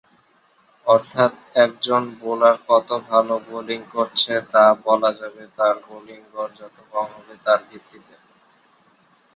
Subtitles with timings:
[0.87, 1.31] অর্থাৎ,
[1.55, 7.35] একজন বোলার কত ভালো বোলিং করছে তা বলা যাবে তার বোলিং গড় যত কম হবে
[7.45, 8.15] তার ভিত্তিতে।